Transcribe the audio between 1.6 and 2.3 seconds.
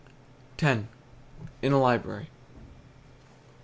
IN A LIBRARY.